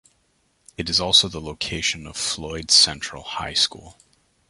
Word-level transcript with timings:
It 0.77 0.89
is 0.89 0.99
also 0.99 1.27
the 1.27 1.39
location 1.39 2.07
of 2.07 2.17
Floyd 2.17 2.71
Central 2.71 3.21
High 3.21 3.53
School. 3.53 3.99